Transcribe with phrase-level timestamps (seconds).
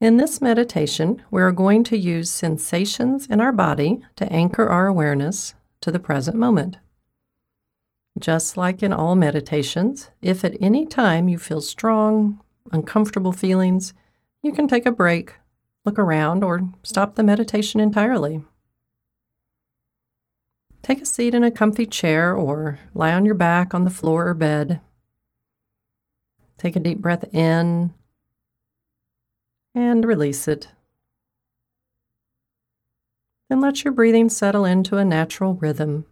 [0.00, 4.86] In this meditation, we are going to use sensations in our body to anchor our
[4.86, 5.52] awareness
[5.82, 6.78] to the present moment.
[8.18, 12.40] Just like in all meditations, if at any time you feel strong,
[12.72, 13.92] uncomfortable feelings,
[14.42, 15.34] you can take a break,
[15.84, 18.42] look around, or stop the meditation entirely.
[20.82, 24.28] Take a seat in a comfy chair or lie on your back on the floor
[24.28, 24.80] or bed.
[26.56, 27.92] Take a deep breath in
[29.74, 30.68] and release it.
[33.48, 36.06] Then let your breathing settle into a natural rhythm.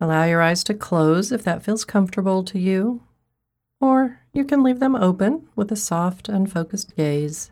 [0.00, 3.02] Allow your eyes to close if that feels comfortable to you,
[3.80, 7.50] or you can leave them open with a soft, unfocused gaze.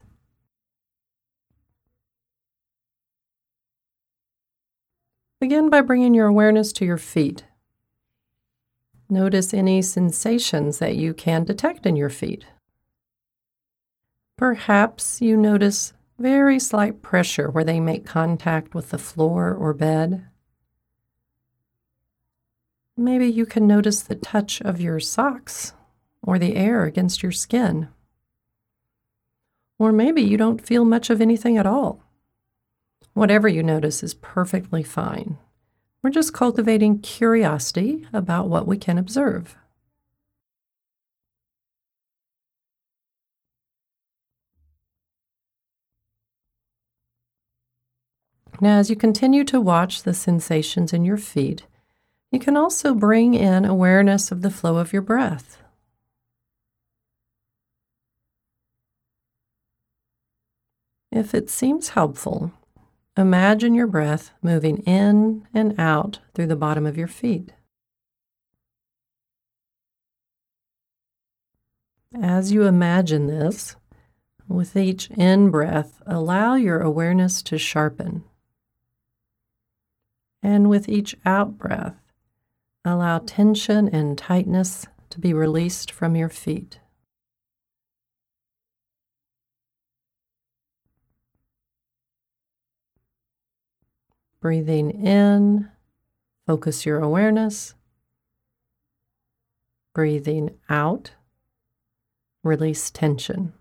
[5.41, 7.45] Begin by bringing your awareness to your feet.
[9.11, 12.47] Notice any sensations that you can detect in your feet.
[14.37, 20.27] Perhaps you notice very slight pressure where they make contact with the floor or bed.
[22.99, 25.73] Maybe you can notice the touch of your socks
[26.23, 27.89] or the air against your skin.
[29.79, 32.03] Or maybe you don't feel much of anything at all.
[33.15, 35.39] Whatever you notice is perfectly fine.
[36.03, 39.57] We're just cultivating curiosity about what we can observe.
[48.61, 51.67] Now, as you continue to watch the sensations in your feet,
[52.33, 55.59] you can also bring in awareness of the flow of your breath.
[61.13, 62.53] If it seems helpful,
[63.17, 67.53] imagine your breath moving in and out through the bottom of your feet.
[72.15, 73.77] As you imagine this,
[74.49, 78.25] with each in breath, allow your awareness to sharpen.
[80.47, 81.97] And with each out breath,
[82.85, 86.79] allow tension and tightness to be released from your feet.
[94.41, 95.69] Breathing in,
[96.47, 97.75] focus your awareness.
[99.95, 101.11] Breathing out,
[102.45, 103.53] release tension.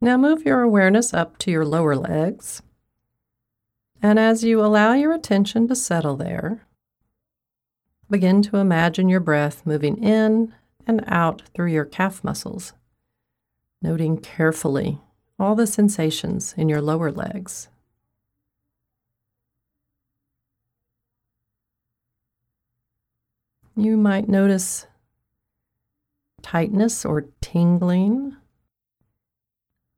[0.00, 2.62] Now move your awareness up to your lower legs.
[4.02, 6.66] And as you allow your attention to settle there,
[8.10, 10.54] begin to imagine your breath moving in
[10.86, 12.74] and out through your calf muscles,
[13.80, 14.98] noting carefully
[15.38, 17.68] all the sensations in your lower legs.
[23.76, 24.86] You might notice
[26.42, 28.36] tightness or tingling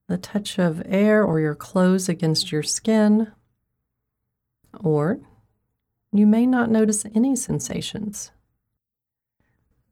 [0.08, 3.32] the touch of air or your clothes against your skin,
[4.80, 5.18] or
[6.12, 8.30] you may not notice any sensations.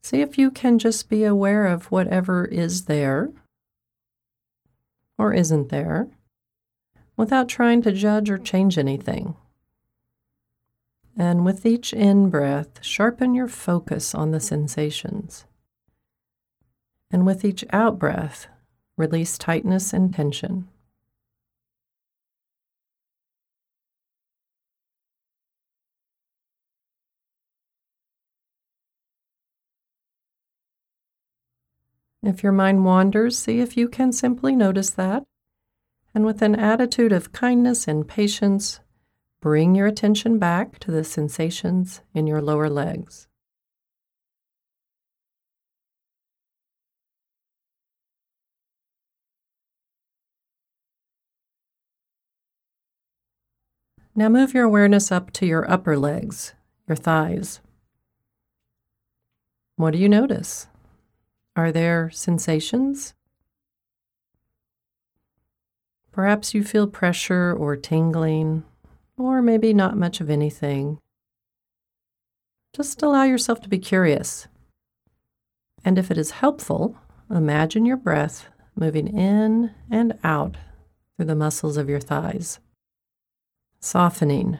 [0.02, 3.30] See if you can just be aware of whatever is there
[5.16, 6.08] or isn't there
[7.16, 9.36] without trying to judge or change anything.
[11.16, 15.46] And with each in breath, sharpen your focus on the sensations.
[17.10, 18.48] And with each out breath,
[18.96, 20.68] Release tightness and tension.
[32.22, 35.24] If your mind wanders, see if you can simply notice that.
[36.14, 38.80] And with an attitude of kindness and patience,
[39.42, 43.28] bring your attention back to the sensations in your lower legs.
[54.16, 56.54] Now move your awareness up to your upper legs,
[56.86, 57.60] your thighs.
[59.74, 60.68] What do you notice?
[61.56, 63.14] Are there sensations?
[66.12, 68.62] Perhaps you feel pressure or tingling,
[69.16, 71.00] or maybe not much of anything.
[72.72, 74.46] Just allow yourself to be curious.
[75.84, 76.96] And if it is helpful,
[77.28, 78.46] imagine your breath
[78.76, 80.56] moving in and out
[81.16, 82.60] through the muscles of your thighs
[83.84, 84.58] softening,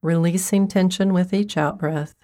[0.00, 2.14] releasing tension with each out breath,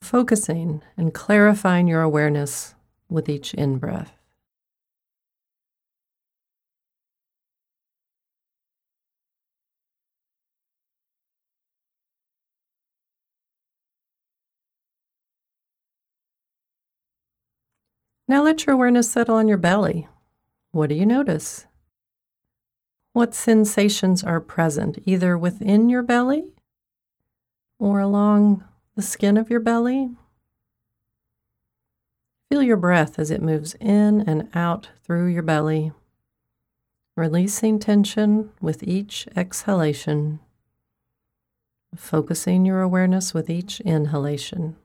[0.00, 2.74] focusing and clarifying your awareness
[3.08, 4.12] with each in breath.
[18.26, 20.08] Now let your awareness settle on your belly.
[20.70, 21.67] What do you notice?
[23.18, 26.52] What sensations are present, either within your belly
[27.80, 28.62] or along
[28.94, 30.10] the skin of your belly?
[32.48, 35.90] Feel your breath as it moves in and out through your belly,
[37.16, 40.38] releasing tension with each exhalation,
[41.96, 44.76] focusing your awareness with each inhalation.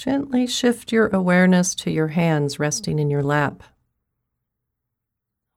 [0.00, 3.62] Gently shift your awareness to your hands resting in your lap.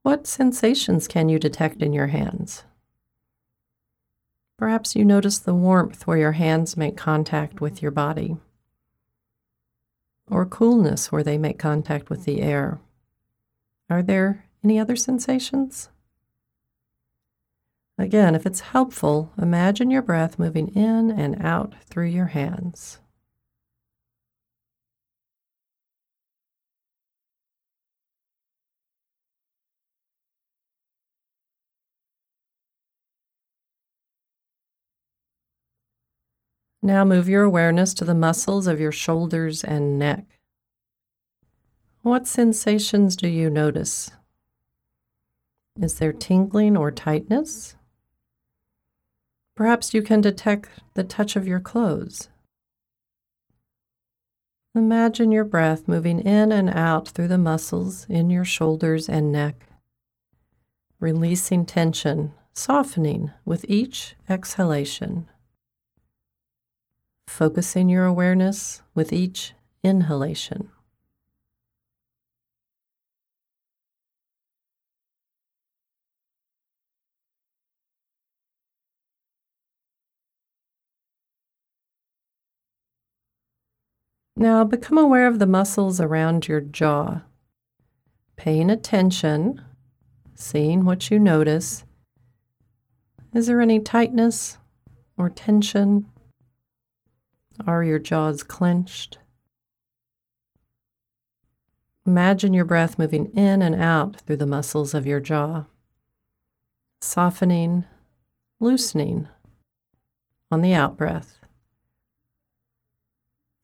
[0.02, 2.66] What sensations can you detect in your hands?
[4.58, 8.36] Perhaps you notice the warmth where your hands make contact with your body,
[10.30, 12.82] or coolness where they make contact with the air.
[13.90, 15.88] Are there any other sensations?
[17.98, 23.00] Again, if it's helpful, imagine your breath moving in and out through your hands.
[36.86, 40.26] Now move your awareness to the muscles of your shoulders and neck.
[42.02, 44.12] What sensations do you notice?
[45.82, 47.78] Is there tingling or tightness?
[49.56, 52.28] Perhaps you can detect the touch of your clothes.
[54.76, 59.68] Imagine your breath moving in and out through the muscles in your shoulders and neck,
[61.00, 65.30] releasing tension, softening with each exhalation
[67.28, 69.54] focusing your awareness with each
[69.84, 70.70] inhalation.
[84.36, 87.22] Now become aware of the muscles around your jaw,
[88.36, 89.62] paying attention,
[90.34, 91.86] seeing what you notice.
[93.34, 94.58] Is there any tightness
[95.18, 96.08] or tension?
[97.68, 99.20] Are your jaws clenched?
[102.06, 105.66] Imagine your breath moving in and out through the muscles of your jaw,
[107.00, 107.86] softening,
[108.60, 109.28] loosening
[110.52, 111.40] on the out breath,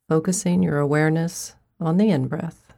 [0.08, 2.69] focusing your awareness on the in breath.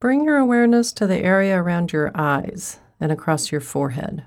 [0.00, 4.24] Bring your awareness to the area around your eyes and across your forehead.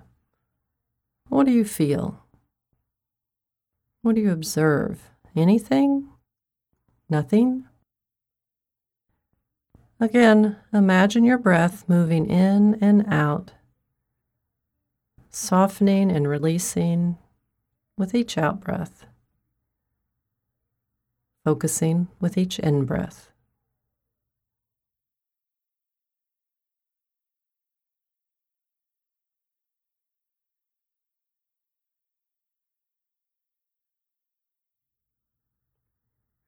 [1.29, 2.25] What do you feel?
[4.01, 5.09] What do you observe?
[5.33, 6.09] Anything?
[7.09, 7.65] Nothing?
[9.97, 13.53] Again, imagine your breath moving in and out,
[15.29, 17.17] softening and releasing
[17.97, 19.05] with each out breath,
[21.45, 23.30] focusing with each in breath.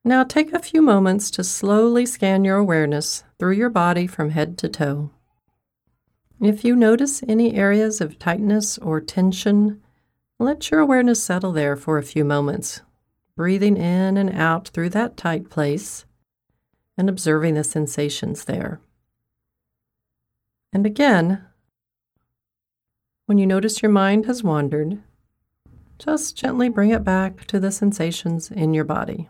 [0.05, 4.57] Now take a few moments to slowly scan your awareness through your body from head
[4.57, 5.11] to toe.
[6.41, 9.81] If you notice any areas of tightness or tension,
[10.39, 12.81] let your awareness settle there for a few moments,
[13.37, 16.05] breathing in and out through that tight place
[16.97, 18.81] and observing the sensations there.
[20.73, 21.45] And again,
[23.25, 25.01] when you notice your mind has wandered,
[25.97, 29.29] just gently bring it back to the sensations in your body.